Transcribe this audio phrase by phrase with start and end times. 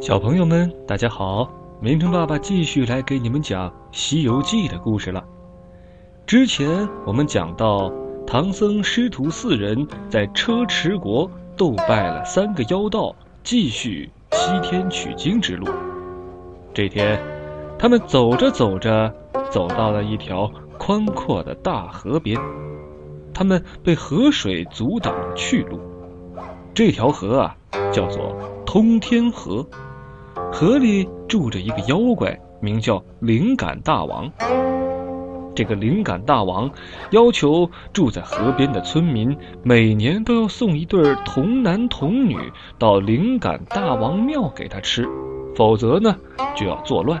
[0.00, 1.46] 小朋友们，大家好！
[1.78, 5.22] 明成爸爸继续来给你们讲《西游记》的故事了。
[6.26, 7.92] 之前我们讲到，
[8.26, 15.68] 唐僧师徒四人在车迟国斗败了三个妖道，继续西天取经之路。
[16.72, 17.22] 这天，
[17.78, 19.14] 他们走着走着，
[19.50, 22.40] 走到了一条宽阔的大河边，
[23.34, 25.78] 他们被河水阻挡了去路。
[26.72, 27.56] 这条河啊，
[27.92, 29.66] 叫做通天河。
[30.52, 34.30] 河里住着一个妖怪，名叫灵感大王。
[35.54, 36.70] 这个灵感大王
[37.10, 42.36] 要求住在河边的村民每年都要送一对童男童女
[42.78, 45.08] 到灵感大王庙给他吃，
[45.54, 46.16] 否则呢
[46.56, 47.20] 就要作乱。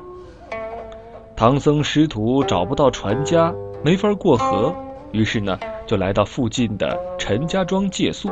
[1.36, 3.54] 唐僧师徒找不到船家，
[3.84, 4.74] 没法过河，
[5.12, 8.30] 于是呢就来到附近的陈家庄借宿。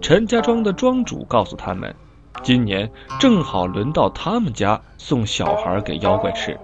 [0.00, 1.94] 陈家庄的庄主告诉他们。
[2.42, 6.58] 今年正好轮到他们家送小孩给妖怪吃。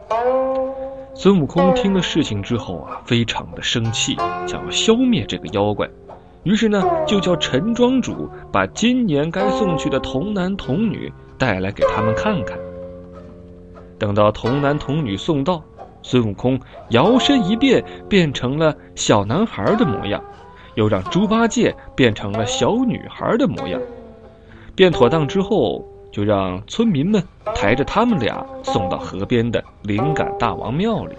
[1.14, 5.88] 孙悟空听了事情之后啊，非常的生气，想要消灭这个妖怪。
[6.42, 12.58] 于是呢，就叫陈庄主把今年该送去的童男童女带来给他们看看。
[13.98, 15.62] 等到童男童女送到，
[16.02, 16.58] 孙悟空
[16.90, 20.22] 摇身一变，变成了小男孩的模样，
[20.74, 23.78] 又让猪八戒变成了小女孩的模样。
[24.80, 27.22] 便妥当之后，就让村民们
[27.54, 31.14] 抬着他们俩送到河边的灵感大王庙里。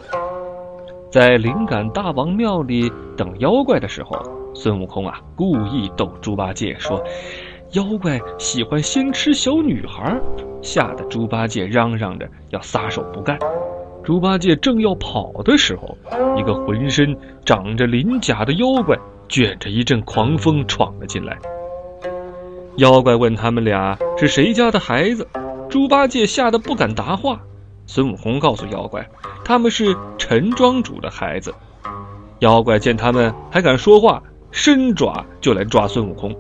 [1.11, 4.19] 在灵感大王庙里等妖怪的时候，
[4.55, 6.99] 孙悟空啊故意逗猪八戒说
[7.73, 10.19] ：“妖怪喜欢先吃小女孩。”
[10.63, 13.37] 吓得猪八戒嚷嚷着要撒手不干。
[14.03, 15.95] 猪八戒正要跑的时候，
[16.35, 17.15] 一个浑身
[17.45, 18.97] 长着鳞甲的妖怪
[19.29, 21.37] 卷着一阵狂风闯了进来。
[22.77, 25.27] 妖怪问他们俩是谁家的孩子，
[25.69, 27.39] 猪八戒吓得不敢答话。
[27.85, 29.07] 孙悟空告诉妖怪，
[29.43, 31.53] 他们是陈庄主的孩子。
[32.39, 36.33] 妖怪见他们还敢说话，伸爪就来抓孙悟空。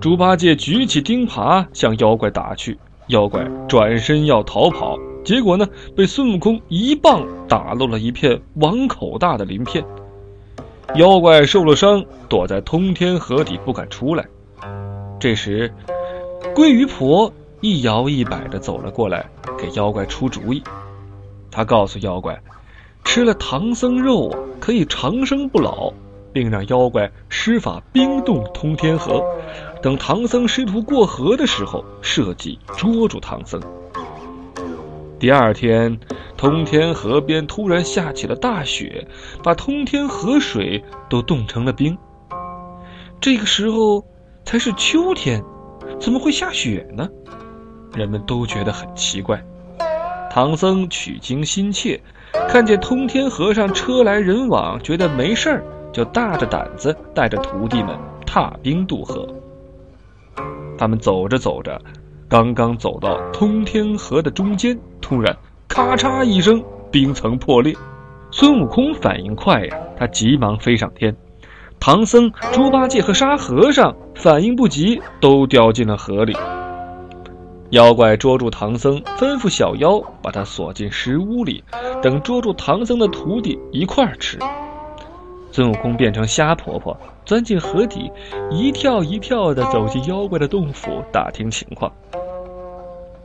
[0.00, 2.78] 猪八戒举起钉耙向妖怪打去，
[3.08, 5.66] 妖怪转身要逃跑，结果呢，
[5.96, 9.84] 被孙悟空一棒打落了一片碗口大的鳞片。
[10.94, 14.24] 妖怪受了伤，躲在通天河底不敢出来。
[15.22, 15.72] 这时，
[16.52, 20.60] 鲑鱼婆一摇一摆的走了过来，给妖怪出主意。
[21.48, 22.42] 他告诉妖怪，
[23.04, 25.92] 吃了唐僧肉，可以长生不老，
[26.32, 29.22] 并让妖怪施法冰冻通天河，
[29.80, 33.62] 等唐僧师徒过河的时候，设计捉住唐僧。
[35.20, 36.00] 第二天，
[36.36, 39.06] 通天河边突然下起了大雪，
[39.40, 41.96] 把通天河水都冻成了冰。
[43.20, 44.04] 这个时候。
[44.44, 45.42] 才是秋天，
[46.00, 47.08] 怎么会下雪呢？
[47.94, 49.42] 人们都觉得很奇怪。
[50.30, 52.00] 唐僧取经心切，
[52.48, 59.26] 看见通天河上车来人往，觉得没事儿，就大着胆子带着徒弟们踏冰渡河。
[60.78, 61.80] 他们走着走着，
[62.28, 65.36] 刚刚走到通天河的中间，突然
[65.68, 67.74] 咔嚓一声，冰层破裂。
[68.30, 71.14] 孙悟空反应快呀，他急忙飞上天。
[71.84, 76.32] 唐僧、猪八戒和沙和尚反应不及，都掉进了河里。
[77.70, 81.64] 妖怪捉住唐僧，吩咐小妖把他锁进石屋里，
[82.00, 84.38] 等捉住唐僧的徒弟一块儿吃。
[85.50, 88.08] 孙悟空变成虾婆婆，钻进河底，
[88.48, 91.90] 一跳一跳地走进妖怪的洞府，打听情况。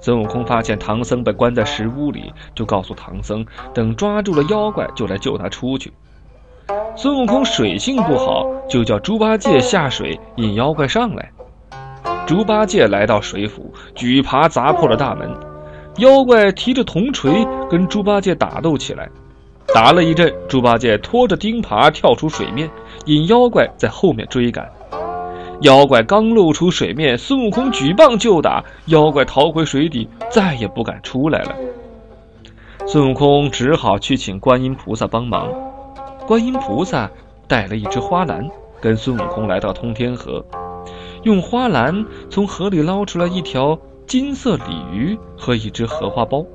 [0.01, 5.93] 孙悟空发现唐僧被关在石屋里，就告诉唐僧，等抓住了妖怪，就来救他出去。
[6.99, 11.31] 孙悟空水性不好，就叫猪八戒下水引妖怪上来。
[12.25, 15.31] 猪八戒来到水府，举耙砸破了大门。
[15.97, 19.07] 妖怪提着铜锤跟猪八戒打斗起来，
[19.75, 22.67] 打了一阵，猪八戒拖着钉耙跳出水面，
[23.05, 24.67] 引妖怪在后面追赶。
[25.61, 31.55] 妖怪刚露出水面，孙悟空举棒就打，妖怪逃回水底，再也不敢出来了。
[32.87, 35.47] 孙悟空只好去请观音菩萨帮忙。
[36.27, 37.09] 观音菩萨
[37.47, 38.45] 带了一只花篮，
[38.81, 40.45] 跟孙悟空来到通天河，
[41.23, 46.45] 用花篮从河里捞出来一条金色鲤鱼和一只荷花包。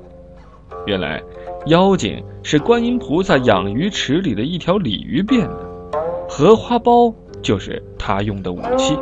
[0.85, 1.19] 原来，
[1.65, 5.91] 妖精是观音菩萨养鱼池里的一条鲤鱼变的，
[6.29, 7.11] 荷花包
[7.41, 8.95] 就是他用的武器。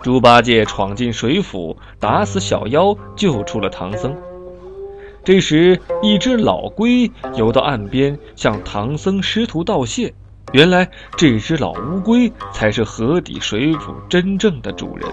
[0.00, 4.16] 猪八戒闯进水府，打死小妖，救出了唐僧。
[5.22, 10.12] 这时，一只老龟游到岸边，向唐僧师徒道谢。
[10.52, 15.08] 原来，这只老乌龟才是河底水府真正的主人。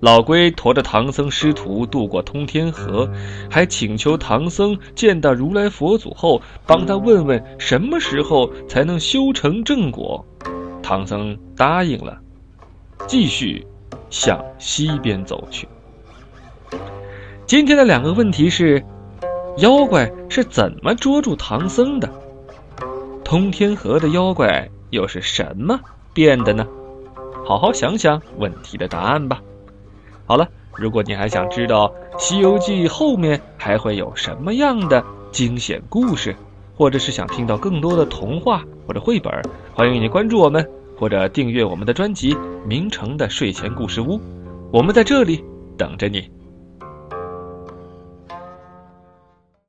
[0.00, 3.08] 老龟驮着唐僧师徒渡过通天河，
[3.50, 10.24] 还请求唐僧见到如来佛祖后，帮他问问什么时候才能修成正果。
[10.82, 12.18] 唐僧答应了，
[13.06, 13.66] 继续
[14.10, 15.68] 向西边走去。
[17.46, 18.84] 今天的两个问题是：
[19.58, 22.10] 妖怪是怎么捉住唐僧的？
[23.22, 25.78] 通天河的妖怪又是什么
[26.12, 26.66] 变的呢？
[27.44, 29.40] 好好想想问题的答案吧。
[30.24, 31.86] 好了，如果你还想知道
[32.18, 36.34] 《西游记》后面还会有什么样的惊险故事，
[36.74, 39.32] 或者是想听到更多的童话或者绘本，
[39.72, 42.34] 欢迎你关注我们或者订阅我们的专辑
[42.66, 44.18] 《名城的睡前故事屋》，
[44.72, 45.44] 我们在这里
[45.78, 46.28] 等着你。